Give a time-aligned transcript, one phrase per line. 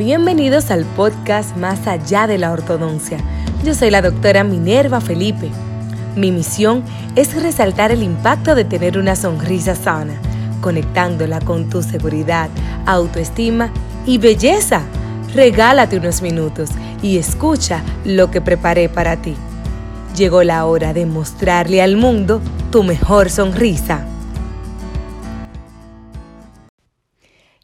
[0.00, 3.18] Bienvenidos al podcast Más allá de la ortodoncia.
[3.62, 5.50] Yo soy la doctora Minerva Felipe.
[6.16, 6.82] Mi misión
[7.16, 10.18] es resaltar el impacto de tener una sonrisa sana,
[10.62, 12.48] conectándola con tu seguridad,
[12.86, 13.70] autoestima
[14.06, 14.80] y belleza.
[15.34, 16.70] Regálate unos minutos
[17.02, 19.36] y escucha lo que preparé para ti.
[20.16, 22.40] Llegó la hora de mostrarle al mundo
[22.70, 24.06] tu mejor sonrisa.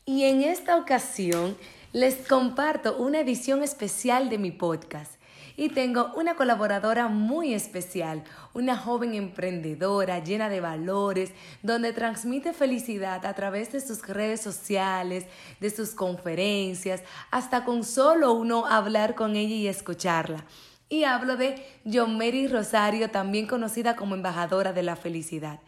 [0.04, 1.56] Y en esta ocasión
[1.96, 5.12] les comparto una edición especial de mi podcast.
[5.56, 13.24] Y tengo una colaboradora muy especial, una joven emprendedora llena de valores, donde transmite felicidad
[13.24, 15.24] a través de sus redes sociales,
[15.58, 20.44] de sus conferencias, hasta con solo uno hablar con ella y escucharla.
[20.90, 25.60] Y hablo de Mary Rosario, también conocida como embajadora de la felicidad.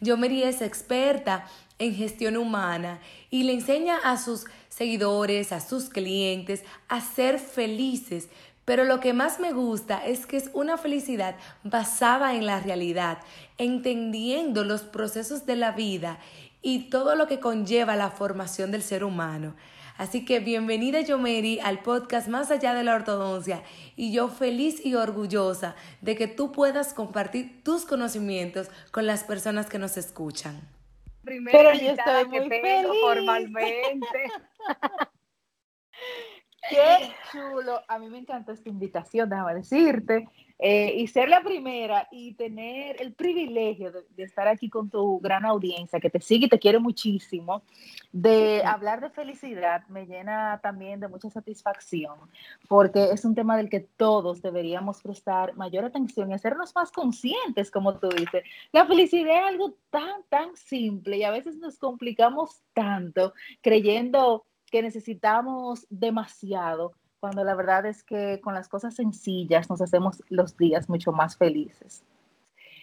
[0.00, 1.46] Mary es experta
[1.82, 8.28] en gestión humana y le enseña a sus seguidores, a sus clientes, a ser felices.
[8.64, 13.18] Pero lo que más me gusta es que es una felicidad basada en la realidad,
[13.58, 16.20] entendiendo los procesos de la vida
[16.62, 19.56] y todo lo que conlleva la formación del ser humano.
[19.98, 23.62] Así que bienvenida Yomeri al podcast Más allá de la ortodoncia
[23.96, 29.66] y yo feliz y orgullosa de que tú puedas compartir tus conocimientos con las personas
[29.66, 30.62] que nos escuchan.
[31.24, 32.86] Pero yo estoy muy feliz.
[33.00, 34.30] formalmente.
[36.70, 37.80] Qué chulo.
[37.88, 40.28] A mí me encanta esta invitación, déjame decirte.
[40.64, 45.44] Eh, y ser la primera y tener el privilegio de, estar aquí con tu gran
[45.44, 47.64] audiencia que te sigue y te quiere muchísimo,
[48.12, 52.16] de hablar de felicidad me llena también de mucha satisfacción,
[52.68, 57.68] porque es un tema del que todos deberíamos prestar mayor atención y hacernos más conscientes,
[57.68, 58.44] como tú dices.
[58.70, 64.80] La felicidad es algo tan, tan simple y a veces nos complicamos tanto creyendo que
[64.80, 70.88] necesitamos demasiado cuando la verdad es que con las cosas sencillas nos hacemos los días
[70.88, 72.02] mucho más felices.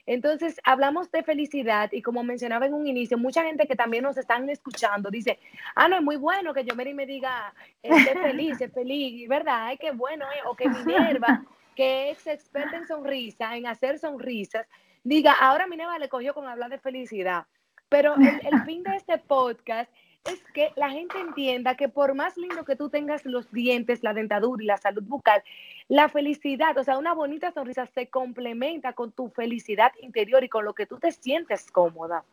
[0.06, 4.16] Entonces, hablamos de felicidad y como mencionaba en un inicio, mucha gente que también nos
[4.16, 5.40] están escuchando dice,
[5.76, 9.66] ah, no, es muy bueno que yo me diga, es feliz, es feliz, ¿verdad?
[9.66, 11.44] Ay, qué bueno, eh", o que Minerva,
[11.76, 14.66] que es experta en sonrisa, en hacer sonrisas,
[15.04, 17.46] diga, ahora Minerva le cogió con hablar de felicidad.
[17.90, 19.92] Pero el fin de este podcast
[20.26, 24.14] es que la gente entienda que por más lindo que tú tengas los dientes, la
[24.14, 25.42] dentadura y la salud bucal,
[25.88, 30.66] la felicidad, o sea, una bonita sonrisa se complementa con tu felicidad interior y con
[30.66, 32.24] lo que tú te sientes cómoda.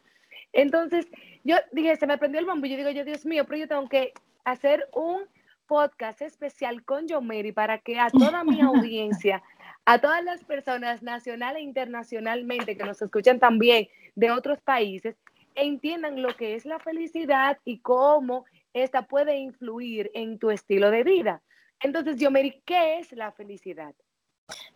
[0.53, 1.07] Entonces,
[1.45, 3.69] yo dije, se me prendió el bombo y yo digo, yo, Dios mío, pero yo
[3.69, 4.13] tengo que
[4.45, 5.23] hacer un
[5.67, 9.43] podcast especial con Yomeri para que a toda mi audiencia,
[9.85, 15.17] a todas las personas nacional e internacionalmente que nos escuchan también de otros países,
[15.57, 21.03] entiendan lo que es la felicidad y cómo esta puede influir en tu estilo de
[21.03, 21.43] vida.
[21.81, 23.95] Entonces, yo me ¿qué es la felicidad?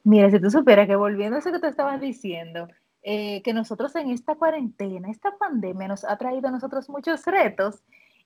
[0.02, 2.69] Mira, si tú supieras que volviendo a eso que te estabas diciendo,
[3.02, 7.82] eh, que nosotros en esta cuarentena, esta pandemia nos ha traído a nosotros muchos retos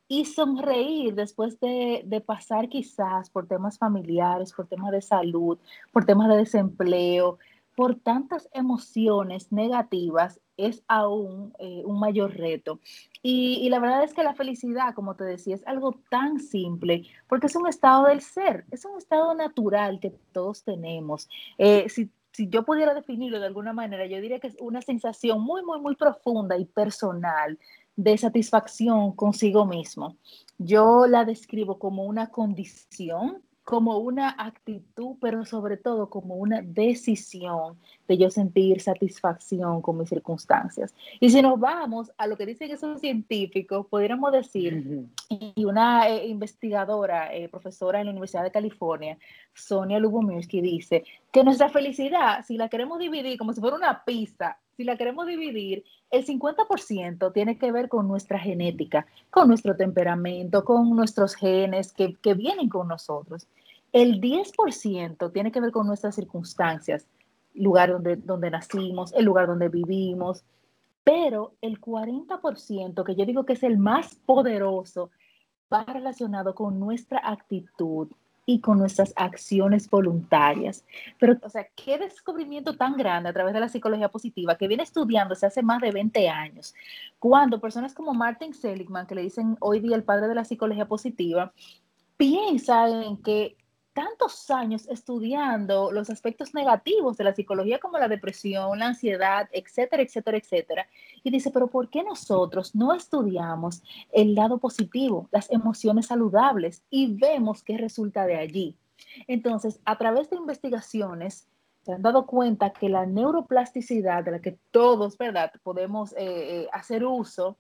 [0.09, 5.59] y sonreír después de, de, pasar quizás por temas familiares, por temas de salud,
[5.93, 7.39] por temas de desempleo,
[7.75, 12.81] por tantas emociones negativas, es aún eh, un mayor reto.
[13.23, 17.47] Y, la verdad es que la felicidad, como te decía, es algo tan simple, porque
[17.47, 21.29] es un estado del ser, es un estado natural que todos tenemos.
[21.59, 25.41] Eh, si, si yo pudiera definirlo de alguna manera, yo diría que es una sensación
[25.41, 27.59] muy, muy, muy profunda y personal
[27.97, 30.17] de satisfacción consigo mismo.
[30.59, 37.79] Yo la describo como una condición como una actitud, pero sobre todo como una decisión
[38.07, 40.95] de yo sentir satisfacción con mis circunstancias.
[41.19, 46.27] Y si nos vamos a lo que dicen esos científicos, podríamos decir, y una eh,
[46.27, 49.17] investigadora, eh, profesora en la Universidad de California,
[49.55, 54.59] Sonia Lubomirsky, dice que nuestra felicidad, si la queremos dividir como si fuera una pizza,
[54.77, 60.65] si la queremos dividir, el 50% tiene que ver con nuestra genética, con nuestro temperamento,
[60.65, 63.47] con nuestros genes que, que vienen con nosotros.
[63.93, 67.07] El 10% tiene que ver con nuestras circunstancias,
[67.55, 70.45] lugar donde, donde nacimos, el lugar donde vivimos,
[71.05, 75.11] pero el 40%, que yo digo que es el más poderoso,
[75.73, 78.09] va relacionado con nuestra actitud,
[78.47, 80.85] y con nuestras acciones voluntarias.
[81.19, 84.83] Pero, o sea, qué descubrimiento tan grande a través de la psicología positiva que viene
[84.83, 86.75] estudiándose hace más de 20 años,
[87.19, 90.87] cuando personas como Martin Seligman, que le dicen hoy día el padre de la psicología
[90.87, 91.53] positiva,
[92.17, 93.57] piensan en que
[93.95, 100.03] tantos años estudiando los aspectos negativos de la psicología como la depresión, la ansiedad, etcétera,
[100.03, 100.89] etcétera, etcétera.
[101.23, 103.83] Y dice, pero ¿por qué nosotros no estudiamos
[104.13, 108.77] el lado positivo, las emociones saludables y vemos qué resulta de allí?
[109.29, 111.47] Entonces, a través de investigaciones,
[111.85, 116.69] se han dado cuenta que la neuroplasticidad de la que todos, ¿verdad?, podemos eh, eh,
[116.73, 117.59] hacer uso,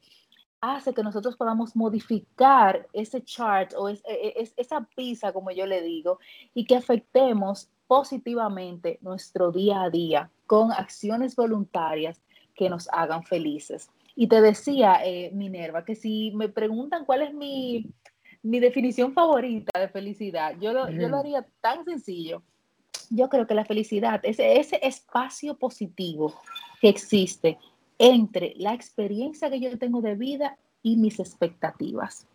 [0.72, 5.82] hace que nosotros podamos modificar ese chart o e, e, esa pizza, como yo le
[5.82, 6.18] digo,
[6.54, 12.20] y que afectemos positivamente nuestro día a día con acciones voluntarias
[12.54, 13.90] que nos hagan felices.
[14.16, 17.90] Y te decía, eh, Minerva, que si me preguntan cuál es mi,
[18.42, 22.42] definición favorita de felicidad, yo lo, yo lo haría tan sencillo.
[23.10, 26.34] Yo creo que la felicidad es ese espacio positivo
[26.80, 27.58] que existe
[27.98, 32.26] entre la experiencia que yo tengo de vida y mis expectativas.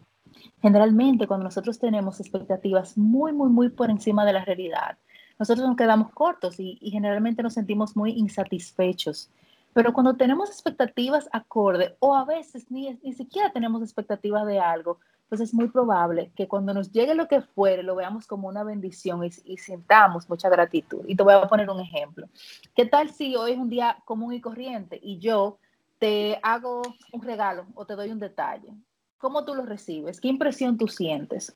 [0.62, 4.98] Generalmente cuando nosotros tenemos expectativas muy, muy, muy por encima de la realidad,
[5.38, 9.30] nosotros nos quedamos cortos y, generalmente nos sentimos muy insatisfechos.
[9.74, 15.00] Pero cuando tenemos expectativas acorde o a veces ni, ni siquiera tenemos expectativas de algo,
[15.30, 18.64] pues es muy probable que cuando nos llegue lo que fuere, lo veamos como una
[18.64, 21.06] bendición y, y, sintamos mucha gratitud.
[21.08, 22.28] Y te voy a poner un ejemplo.
[22.76, 25.60] ¿Qué tal si hoy es un día común y corriente y yo
[26.00, 26.81] te hago
[27.12, 28.74] un regalo o te doy un detalle?
[29.20, 30.20] ¿Cómo tú lo recibes?
[30.20, 31.56] ¿Qué impresión tú sientes?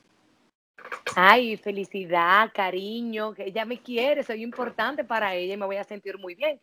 [1.16, 5.84] Ay, felicidad, cariño, que ella me quiere, soy importante para ella y me voy a
[5.84, 6.60] sentir muy bien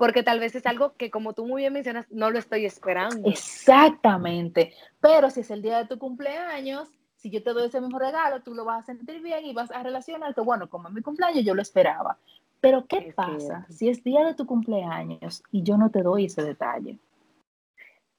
[0.00, 3.28] porque tal vez es algo que como tú muy bien mencionas, no lo estoy esperando.
[3.28, 7.98] Exactamente, pero si es el día de tu cumpleaños, si yo te doy ese mismo
[7.98, 11.02] regalo, tú lo vas a sentir bien y vas a relacionarte, bueno, como es mi
[11.02, 12.16] cumpleaños, yo lo esperaba.
[12.62, 16.44] Pero ¿qué pasa si es día de tu cumpleaños y yo no te doy ese
[16.44, 16.98] detalle?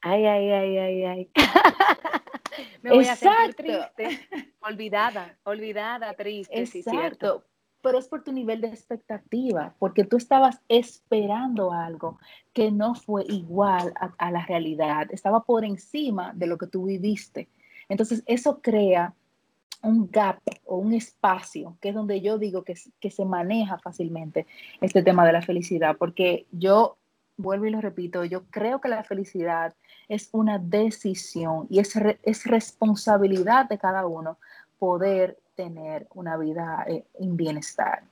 [0.01, 1.31] Ay, ay, ay, ay, ay.
[2.83, 4.19] Me voy a sentir triste,
[4.61, 6.71] olvidada, olvidada, triste, Exacto.
[6.71, 7.50] sí, cierto
[7.81, 12.19] pero es por tu nivel de expectativa, porque tú estabas esperando algo
[12.53, 17.47] que no fue igual a, la realidad, estaba por encima de lo que tú viviste.
[17.89, 19.13] Entonces, eso crea
[19.83, 24.45] un gap o un espacio, que es donde yo digo que, que se maneja fácilmente
[24.79, 26.97] este tema de la felicidad, porque yo
[27.37, 29.73] vuelvo y lo repito, yo creo que la felicidad
[30.07, 34.37] es una decisión y es, es responsabilidad de cada uno
[34.77, 38.03] poder tener una vida eh, en bienestar.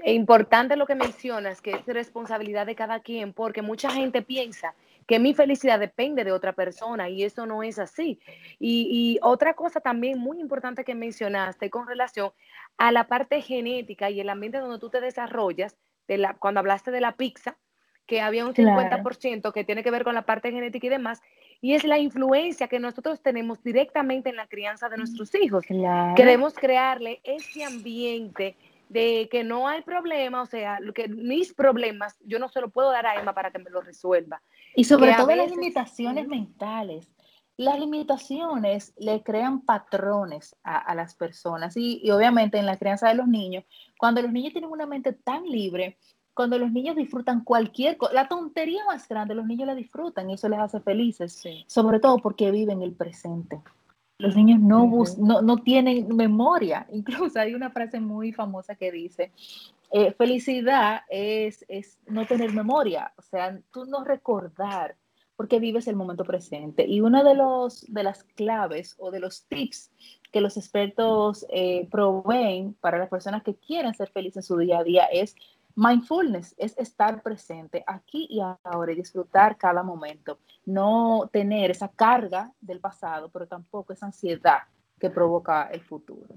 [0.00, 4.74] Es importante lo que mencionas, que es responsabilidad de cada quien, porque mucha gente piensa
[5.08, 8.20] que mi felicidad depende de otra persona y eso no es así.
[8.60, 12.30] Y, otra cosa también muy importante que mencionaste con relación
[12.76, 16.90] a la parte genética y el ambiente donde tú te desarrollas, de la, cuando hablaste
[16.90, 17.56] de la pizza,
[18.06, 21.22] que había un 50% que tiene que ver con la parte genética y demás,
[21.60, 25.64] y es la influencia que nosotros tenemos directamente en la crianza de nuestros hijos.
[26.14, 28.56] Queremos crearle ese ambiente
[28.88, 32.90] de que no hay problema, o sea, que mis problemas yo no se lo puedo
[32.90, 34.40] dar a Emma para que me lo resuelva.
[34.74, 37.10] Y sobre todo las limitaciones mentales.
[37.56, 43.16] Las limitaciones le crean patrones a, las personas y, y, obviamente en la crianza de
[43.16, 43.64] los niños,
[43.98, 45.98] cuando los niños tienen una mente tan libre,
[46.38, 50.34] cuando los niños disfrutan cualquier cosa, la tontería más grande, los niños la disfrutan y
[50.34, 53.60] eso les hace felices, sobre todo porque viven el presente.
[54.18, 54.88] Los niños no,
[55.18, 56.86] no, no, tienen memoria.
[56.92, 59.32] Incluso hay una frase muy famosa que dice,
[59.90, 64.94] eh, felicidad es, es no tener memoria, o sea, tú no recordar
[65.34, 66.86] porque vives el momento presente.
[66.86, 69.90] Y una de, los, de las claves o de los tips
[70.32, 74.78] que los expertos eh, proveen para las personas que quieren ser felices en su día
[74.78, 75.34] a día es
[75.80, 82.52] Mindfulness es estar presente aquí y ahora y disfrutar cada momento, no tener esa carga
[82.60, 84.62] del pasado, pero tampoco esa ansiedad
[84.98, 86.34] que provoca el futuro.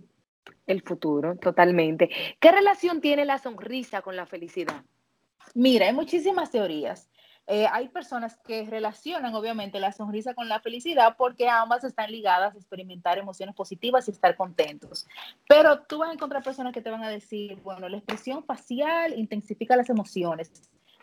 [0.68, 2.08] El futuro, totalmente.
[2.40, 4.84] ¿Qué relación tiene la sonrisa con la felicidad?
[5.54, 7.10] Mira, hay muchísimas teorías.
[7.48, 12.54] Eh, hay personas que relacionan obviamente la sonrisa con la felicidad porque ambas están ligadas
[12.54, 15.08] a experimentar emociones positivas y estar contentos.
[15.50, 19.18] Pero tú vas a encontrar personas que te van a decir, bueno, la expresión facial
[19.18, 20.52] intensifica las emociones,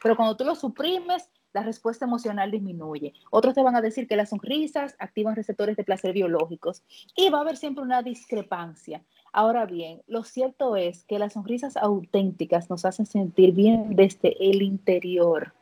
[0.03, 3.15] pero cuando tú lo suprimes, la respuesta emocional disminuye.
[3.31, 6.83] Otros te van a decir que las sonrisas activan receptores de placer biológicos
[7.17, 9.03] y va a haber siempre una discrepancia.
[9.33, 14.63] Ahora bien, lo cierto es que las sonrisas auténticas nos hacen sentir bien desde el
[14.63, 15.53] interior.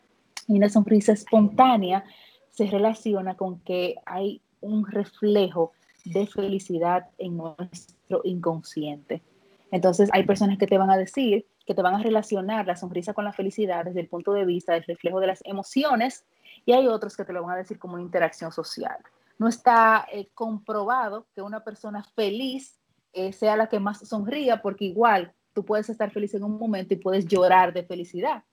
[0.48, 2.04] Y una sonrisa espontánea
[2.50, 5.72] se relaciona con que hay un reflejo
[6.04, 9.22] de felicidad en nuestro inconsciente.
[9.70, 13.12] Entonces hay personas que te van a decir, que te van a relacionar la sonrisa
[13.12, 16.24] con la felicidad desde el punto de vista del reflejo de las emociones
[16.64, 18.96] y hay otros que te lo van a decir como una interacción social.
[19.38, 22.78] No está eh, comprobado que una persona feliz
[23.16, 26.92] eh, sea la que más sonría, porque igual tú puedes estar feliz en un momento
[26.92, 28.44] y puedes llorar de felicidad.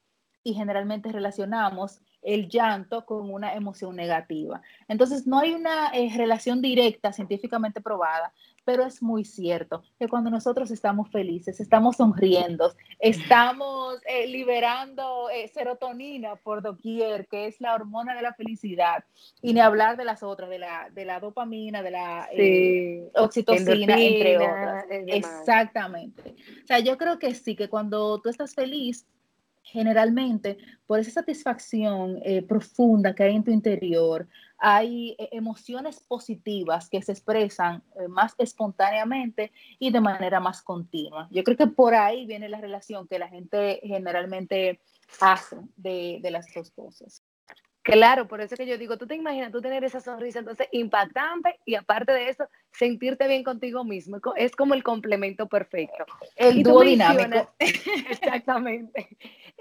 [0.42, 4.62] Y generalmente relacionamos el llanto con una emoción negativa.
[4.88, 8.34] Entonces, no hay una eh, relación directa científicamente probada,
[8.66, 15.48] pero es muy cierto que cuando nosotros estamos felices, estamos sonriendo, estamos eh, liberando eh,
[15.50, 19.04] serotonina por doquier, que es la hormona de la felicidad,
[19.42, 22.30] y ni hablar de las otras, de la, de la dopamina, de la
[23.16, 24.86] oxitocina, entre otras.
[24.90, 26.36] Exactamente.
[26.64, 29.06] O sea, yo creo que sí, que cuando tú estás feliz,
[29.64, 34.28] generalmente por esa satisfacción eh, profunda que hay en tu interior,
[34.58, 41.28] hay eh, emociones positivas que se expresan eh, más espontáneamente y de manera más continua.
[41.32, 44.82] Yo creo que por ahí viene la relación que la gente generalmente
[45.20, 47.24] hace de, de las dos cosas.
[47.84, 51.60] Claro, por eso que yo digo, tú te imaginas tú tener esa sonrisa entonces impactante
[51.66, 54.22] y aparte de eso, sentirte bien contigo mismo.
[54.38, 56.06] Es como el complemento perfecto.
[56.38, 57.54] El dúo dinámico.
[57.60, 59.18] Exactamente.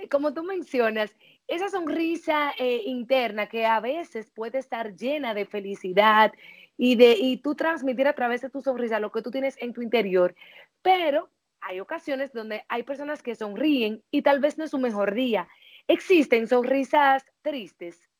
[0.08, 1.12] Como tú mencionas,
[1.48, 6.32] esa sonrisa eh, interna que a veces puede estar llena de felicidad
[6.78, 9.72] y, de, y tú transmitir a través de tu sonrisa lo que tú tienes en
[9.72, 10.36] tu interior,
[10.80, 11.28] pero
[11.60, 15.48] hay ocasiones donde hay personas que sonríen y tal vez no es su mejor día.
[15.88, 18.11] Existen sonrisas tristes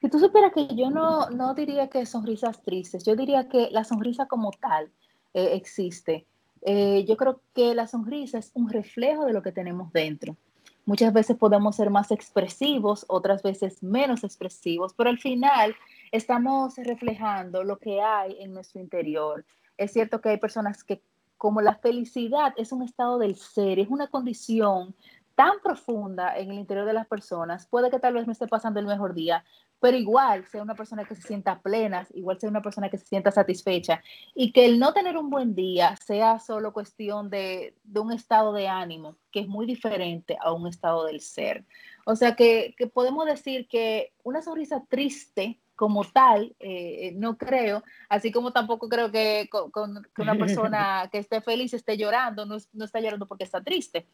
[0.00, 3.84] si tú supieras que yo no, no diría que sonrisas tristes, yo diría que la
[3.84, 4.90] sonrisa como tal
[5.34, 6.26] eh, existe.
[6.62, 10.36] Eh, yo creo que la sonrisa es un reflejo de lo que tenemos dentro.
[10.84, 15.76] Muchas veces podemos ser más expresivos, otras veces menos expresivos, pero al final
[16.10, 19.44] estamos reflejando lo que hay en nuestro interior.
[19.76, 21.00] Es cierto que hay personas que
[21.38, 24.94] como la felicidad es un estado del ser, es una condición
[25.34, 28.80] tan profunda en el interior de las personas, puede que tal vez no esté pasando
[28.80, 29.44] el mejor día,
[29.82, 33.06] pero igual sea una persona que se sienta plena, igual sea una persona que se
[33.06, 34.00] sienta satisfecha
[34.32, 38.68] y que el no tener un buen día sea solo cuestión de, un estado de
[38.68, 41.64] ánimo, que es muy diferente a un estado del ser.
[42.06, 48.30] O sea que, podemos decir que una sonrisa triste como tal, eh, no creo, así
[48.30, 53.00] como tampoco creo que, con, una persona que esté feliz esté llorando, no, no está
[53.00, 54.06] llorando porque está triste.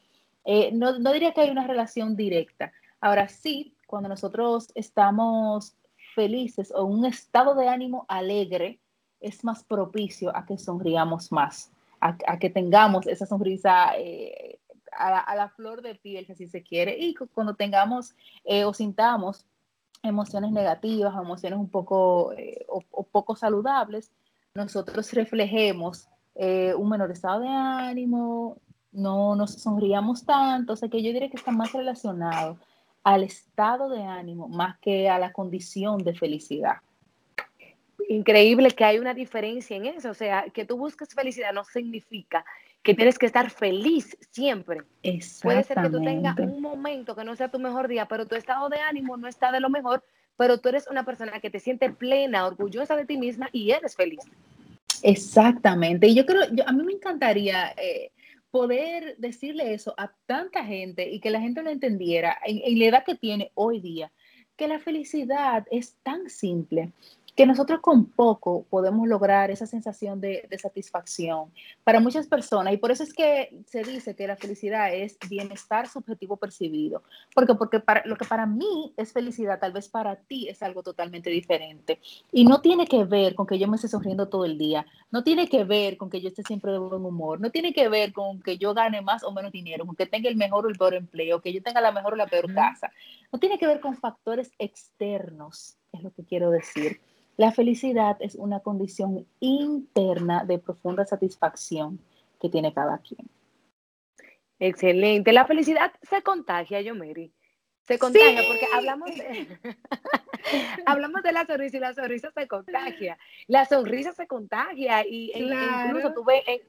[0.50, 2.72] Eh, no, diría que hay una relación directa.
[3.02, 5.76] Ahora sí, cuando nosotros estamos
[6.14, 8.80] felices o un estado de ánimo alegre,
[9.20, 14.58] es más propicio a que sonriamos más, a, que tengamos esa sonrisa eh,
[14.96, 18.14] a, la flor de piel, si se quiere, y cuando tengamos
[18.44, 19.44] eh, o sintamos
[20.02, 22.32] emociones negativas, emociones un poco
[22.68, 24.12] o, poco saludables,
[24.54, 28.56] nosotros reflejemos un menor estado de ánimo,
[28.92, 32.58] no nos sonríamos tanto, o sea que yo diría que está más relacionado
[33.02, 36.76] al estado de ánimo más que a la condición de felicidad.
[38.08, 42.44] Increíble que hay una diferencia en eso, o sea, que tú busques felicidad no significa
[42.82, 44.82] que tienes que estar feliz siempre.
[45.42, 48.34] Puede ser que tú tengas un momento que no sea tu mejor día, pero tu
[48.34, 50.02] estado de ánimo no está de lo mejor,
[50.36, 53.96] pero tú eres una persona que te siente plena, orgullosa de ti misma y eres
[53.96, 54.20] feliz.
[55.02, 56.06] Exactamente.
[56.06, 58.10] Y yo creo, a mí me encantaría eh,
[58.50, 63.04] poder decirle eso a tanta gente y que la gente lo entendiera en, la edad
[63.04, 64.10] que tiene hoy día,
[64.56, 66.92] que la felicidad es tan simple
[67.38, 71.52] que nosotros con poco podemos lograr esa sensación de, satisfacción
[71.84, 72.74] para muchas personas.
[72.74, 77.04] Y por eso es que se dice que la felicidad es bienestar subjetivo percibido.
[77.32, 80.82] Porque, porque para, lo que para mí es felicidad, tal vez para ti es algo
[80.82, 82.00] totalmente diferente.
[82.32, 84.84] Y no tiene que ver con que yo me esté sonriendo todo el día.
[85.12, 87.40] No tiene que ver con que yo esté siempre de buen humor.
[87.40, 90.28] No tiene que ver con que yo gane más o menos dinero, con que tenga
[90.28, 92.90] el mejor o el peor empleo, que yo tenga la mejor o la peor casa.
[93.30, 97.00] No tiene que ver con factores externos, es lo que quiero decir.
[97.38, 102.00] La felicidad es una condición interna de profunda satisfacción
[102.40, 103.30] que tiene cada quien.
[104.58, 105.32] Excelente.
[105.32, 107.32] La felicidad se contagia, yo, Mary.
[107.86, 109.46] Se contagia porque hablamos de,
[110.86, 113.16] hablamos de la sonrisa y la sonrisa se contagia.
[113.46, 116.60] La sonrisa se contagia y e incluso tuve en,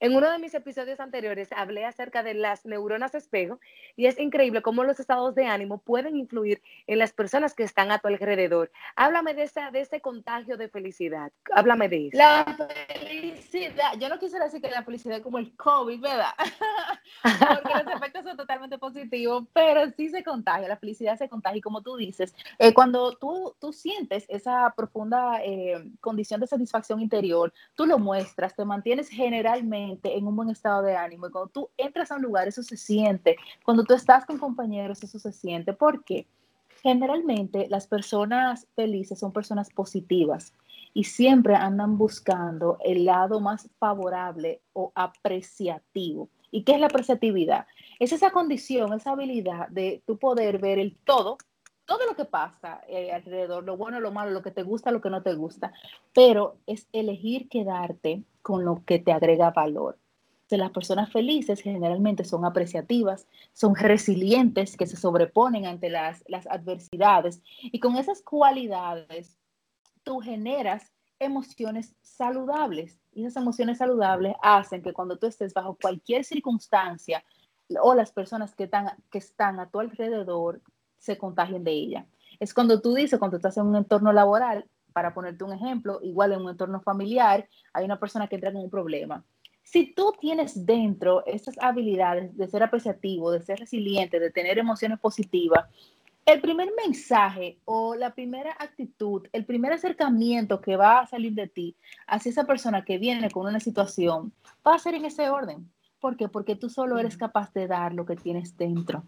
[0.00, 3.60] en uno de mis episodios anteriores hablé acerca de las neuronas espejo
[3.96, 7.90] y es increíble cómo los estados de ánimo pueden influir en las personas que están
[7.90, 8.70] a tu alrededor.
[8.96, 11.32] Háblame de, esa, de ese contagio de felicidad.
[11.52, 12.18] Háblame de eso.
[12.18, 12.44] La
[12.98, 13.94] felicidad.
[13.98, 16.32] Yo no quisiera decir que la felicidad es como el COVID, ¿verdad?
[17.22, 20.68] Porque los efectos son totalmente positivos, pero sí se contagia.
[20.68, 21.58] La felicidad se contagia.
[21.58, 27.00] Y como tú dices, eh, cuando tú, tú sientes esa profunda eh, condición de satisfacción
[27.00, 31.28] interior, tú lo muestras, te mantienes generalmente en un buen estado de ánimo.
[31.28, 33.36] Y cuando tú entras a un lugar, eso se siente.
[33.64, 35.72] Cuando tú estás con compañeros, eso se siente.
[35.72, 36.26] ¿Por qué?
[36.82, 40.52] Generalmente las personas felices son personas positivas.
[40.96, 46.28] y siempre andan buscando el lado más favorable o apreciativo.
[46.54, 47.66] ¿Y qué es la apreciatividad?
[47.98, 51.36] Es esa condición, esa habilidad de tu poder ver el todo,
[51.84, 55.00] todo lo que pasa eh, alrededor, lo bueno, lo malo, lo que te gusta, lo
[55.00, 55.72] que no te gusta,
[56.12, 59.98] pero es elegir quedarte con lo que te agrega valor.
[60.48, 67.42] Las personas felices generalmente son apreciativas, son resilientes, que se sobreponen ante las, las adversidades
[67.62, 69.36] y con esas cualidades
[70.04, 76.24] tú generas emociones saludables y esas emociones saludables hacen que cuando tú estés bajo cualquier
[76.24, 77.24] circunstancia
[77.82, 78.70] o las personas que
[79.12, 80.60] están, a tu alrededor
[80.98, 82.06] se contagien de ella.
[82.40, 86.32] Es cuando tú dices, cuando estás en un entorno laboral, para ponerte un ejemplo, igual
[86.32, 89.24] en un entorno familiar, hay una persona que entra con un problema.
[89.62, 95.00] Si tú tienes dentro esas habilidades de ser apreciativo, de ser resiliente, de tener emociones
[95.00, 95.66] positivas,
[96.26, 101.48] el primer mensaje o la primera actitud, el primer acercamiento que va a salir de
[101.48, 101.76] ti
[102.06, 104.32] hacia esa persona que viene con una situación
[104.66, 105.70] va a ser en ese orden.
[106.00, 106.28] ¿Por qué?
[106.28, 109.04] Porque tú solo eres capaz de dar lo que tienes dentro.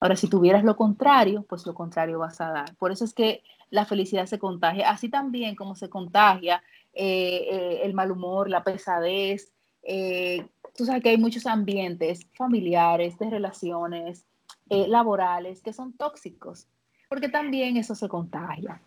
[0.00, 2.74] Ahora, si tuvieras lo contrario, pues lo contrario vas a dar.
[2.76, 6.62] Por eso es que la felicidad se contagia, así también como se contagia
[6.92, 9.52] eh, eh, el mal humor, la pesadez.
[9.82, 10.46] Eh,
[10.76, 14.26] tú sabes que hay muchos ambientes familiares, de relaciones,
[14.70, 16.68] eh, laborales que son tóxicos,
[17.08, 18.80] porque también eso se contagia.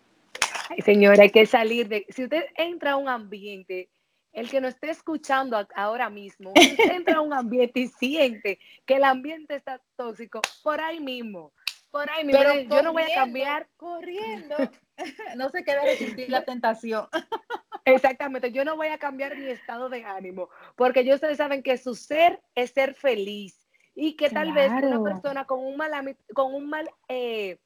[0.70, 2.06] Ay, señora, hay que salir de...
[2.08, 3.90] Si usted entra a un ambiente,
[4.32, 8.94] el que no esté escuchando ahora mismo, usted entra a un ambiente y siente que
[8.96, 11.52] el ambiente está tóxico, por ahí mismo,
[11.90, 12.40] por ahí mismo.
[12.40, 13.68] Pero yo no voy a cambiar.
[13.76, 14.56] Corriendo.
[15.36, 17.08] no se quede resistir la tentación.
[17.84, 21.94] Exactamente, yo no voy a cambiar mi estado de ánimo, porque ustedes saben que su
[21.94, 23.63] ser es ser feliz
[23.94, 27.58] y que tal vez una persona con un mal, con un mal eh,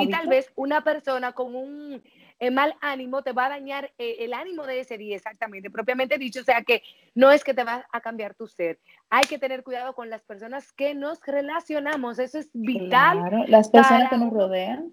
[0.00, 2.02] y tal vez una persona con un
[2.38, 6.18] eh, mal ánimo te va a dañar eh, el ánimo de ese día, exactamente, propiamente
[6.18, 6.82] dicho, o sea que
[7.14, 8.78] no es que te va a cambiar tu ser,
[9.10, 13.44] hay que tener cuidado con las personas que nos relacionamos, eso es vital.
[13.48, 14.92] las personas que nos rodean.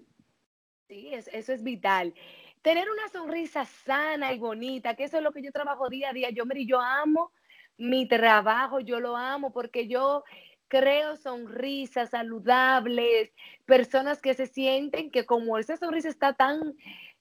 [0.88, 2.12] Sí, eso es vital.
[2.60, 6.12] Tener una sonrisa sana y bonita, que eso es lo que yo trabajo día a
[6.12, 6.28] día.
[6.30, 7.32] Yo, Mary, yo amo
[7.78, 10.22] mi trabajo, yo lo amo porque yo
[10.72, 13.30] creo sonrisas saludables,
[13.66, 16.74] personas que se sienten que como esa sonrisa está tan,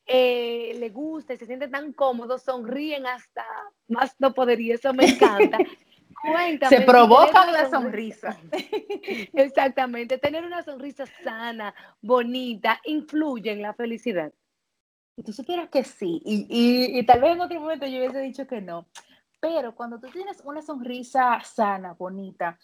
[0.06, 3.46] eh, le gusta y se sienten tan cómodos, sonríen hasta
[3.90, 5.58] más no poder y eso me encanta.
[6.22, 8.40] Cuéntame, se provoca la sonrisa.
[9.34, 14.32] Exactamente, tener una sonrisa sana, bonita, influye en la felicidad.
[15.18, 18.22] Y tú supieras que sí, y, y, y, tal vez en otro momento yo hubiese
[18.22, 18.88] dicho que no,
[19.42, 22.58] pero cuando tú tienes una sonrisa sana, bonita,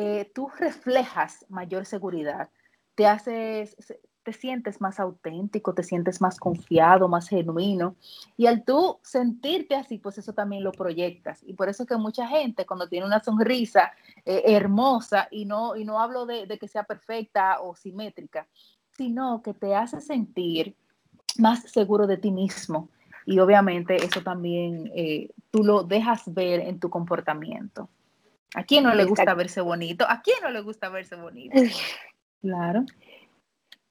[0.00, 2.50] eh, tú reflejas mayor seguridad,
[2.94, 3.76] te haces,
[4.22, 7.96] te sientes más auténtico, te sientes más confiado, más genuino.
[8.36, 11.42] Y al tú sentirte así, pues eso también lo proyectas.
[11.42, 13.90] Y por eso es que mucha gente cuando tiene una sonrisa
[14.24, 18.46] eh, hermosa, y no, y no hablo de, que sea perfecta o simétrica,
[18.96, 20.76] sino que te hace sentir
[21.38, 22.88] más seguro de ti mismo.
[23.26, 27.88] Y obviamente eso también eh, tú lo dejas ver en tu comportamiento.
[28.54, 30.06] ¿A quién no le gusta verse bonito?
[30.08, 31.56] ¿A quién no le gusta verse bonito?
[32.40, 32.84] Claro.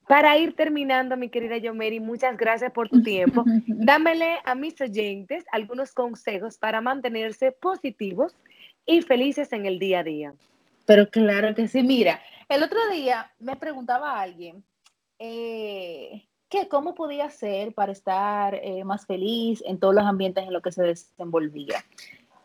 [0.08, 3.44] Para ir terminando, mi querida Yomeri, muchas gracias por tu tiempo.
[3.68, 8.34] Dámele a mis oyentes algunos consejos para mantenerse positivos
[8.86, 10.34] y felices en el día a día.
[10.86, 11.84] Pero claro que sí.
[11.84, 14.64] Mira, el otro día me preguntaba a alguien
[15.20, 20.54] eh, que cómo podía ser para estar eh, más feliz en todos los ambientes en
[20.54, 21.84] los que se desenvolvía.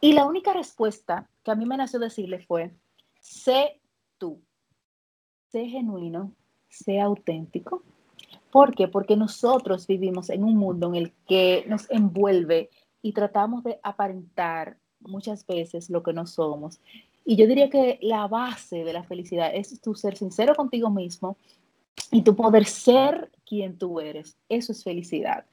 [0.04, 2.74] Y la única respuesta que a mí me nació decirle fue,
[3.20, 3.80] sé
[4.18, 4.42] tú,
[5.52, 6.32] sé genuino,
[6.68, 7.84] sé auténtico.
[8.50, 8.88] ¿Por qué?
[8.88, 12.68] Porque nosotros vivimos en un mundo en el que nos envuelve
[13.00, 16.80] y tratamos de aparentar muchas veces lo que no somos.
[17.24, 21.36] Y yo diría que la base de la felicidad es tu ser sincero contigo mismo
[22.10, 24.36] y tu poder ser quien tú eres.
[24.48, 25.46] Eso es felicidad.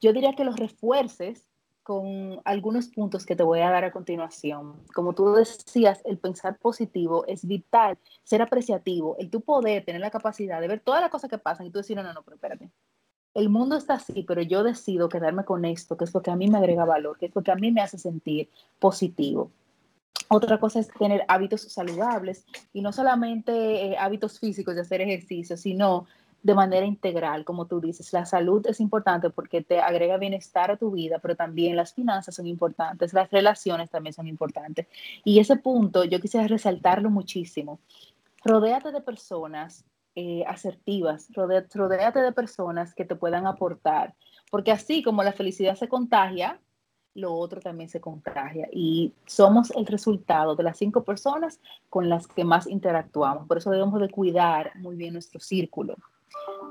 [0.00, 1.49] Yo diría que los refuerces
[1.90, 4.76] con algunos puntos que te voy a dar a continuación.
[4.94, 10.12] Como tú decías, el pensar positivo es vital, ser apreciativo, el tu poder, tener la
[10.12, 12.36] capacidad de ver todas las cosas que pasan y tú decir, no, no, no, pero
[12.36, 12.70] espérate.
[13.34, 16.36] El mundo está así, pero yo decido quedarme con esto, que es lo que a
[16.36, 18.48] mí me agrega valor, que es lo que a mí me hace sentir
[18.78, 19.50] positivo.
[20.28, 25.56] Otra cosa es tener hábitos saludables y no solamente eh, hábitos físicos de hacer ejercicio,
[25.56, 26.06] sino
[26.42, 28.12] de manera integral, como tú dices.
[28.12, 32.34] La salud es importante porque te agrega bienestar a tu vida, pero también las finanzas
[32.34, 34.86] son importantes, las relaciones también son importantes.
[35.24, 37.80] Y ese punto yo quisiera resaltarlo muchísimo.
[38.44, 44.14] Rodéate de personas eh, asertivas, rodéate de personas que te puedan aportar,
[44.50, 46.60] porque así como la felicidad se contagia,
[47.14, 52.26] lo otro también se contagia y somos el resultado de las cinco personas con las
[52.26, 53.46] que más interactuamos.
[53.46, 55.96] Por eso debemos de cuidar muy bien nuestro círculo.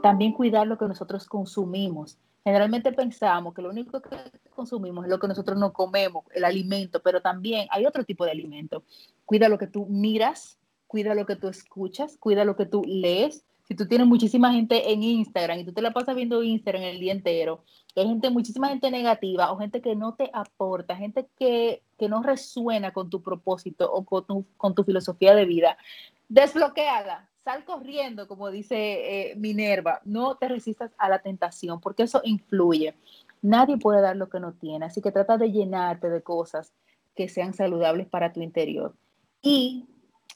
[0.02, 2.18] También cuidar lo que nosotros consumimos.
[2.44, 4.10] Generalmente pensamos que lo único que
[4.56, 8.32] consumimos es lo que nosotros no comemos, el alimento, pero también hay otro tipo de
[8.32, 8.84] alimento.
[9.26, 10.58] Cuida lo que tú miras,
[10.88, 14.92] cuida lo que tú escuchas, cuida lo que tú lees, si tú tienes muchísima gente
[14.92, 17.64] en Instagram y tú te la pasas viendo Instagram el día entero,
[17.96, 22.92] hay gente, muchísima gente negativa o gente que no te aporta, gente que, no resuena
[22.94, 25.78] con tu propósito o con tu, con tu filosofía de vida,
[26.30, 32.22] desbloqueala, sal corriendo, como dice eh, Minerva, no te resistas a la tentación, porque eso
[32.24, 32.94] influye.
[33.42, 36.74] Nadie puede dar lo que no tiene, así que trata de llenarte de cosas
[37.16, 38.94] que sean saludables para tu interior.
[39.42, 39.88] Y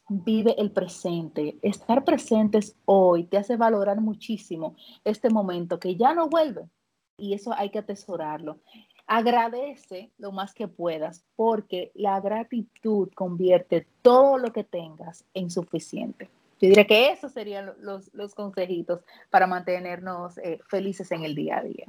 [0.10, 1.60] vive el presente.
[1.62, 6.67] Estar presentes hoy te hace valorar muchísimo este momento que ya no vuelve
[7.15, 8.58] y eso hay que atesorarlo.
[9.06, 16.32] Agradece lo más que puedas porque la gratitud convierte todo lo que tengas en suficiente.
[16.63, 21.63] Yo diría que esos serían los, consejitos para mantenernos eh, felices en el día a
[21.63, 21.88] día.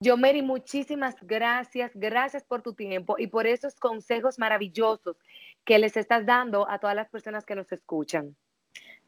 [0.00, 1.90] Yo, Mary, muchísimas gracias.
[1.94, 5.18] Gracias por tu tiempo y por esos consejos maravillosos
[5.62, 8.34] que les estás dando a todas las personas que nos escuchan.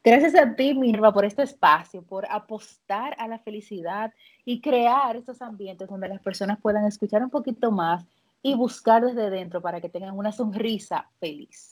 [0.03, 4.13] Gracias a ti, Mirva, por este espacio, por apostar a la felicidad
[4.45, 8.05] y crear estos ambientes donde las personas puedan escuchar un poquito más
[8.43, 11.70] y buscar desde dentro para que tengan una sonrisa feliz.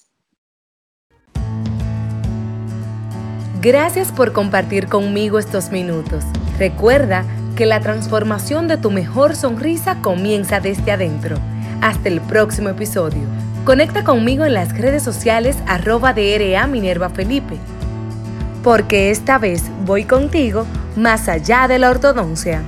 [3.62, 6.24] Gracias por compartir conmigo estos minutos.
[6.58, 7.26] Recuerda
[7.58, 11.36] que la transformación de tu mejor sonrisa comienza desde adentro.
[11.82, 13.24] Hasta el próximo episodio.
[13.66, 17.58] Conecta conmigo en las redes sociales arroba DRA Minerva Felipe.
[18.64, 22.64] Porque esta vez voy contigo más allá de la ortodoncia.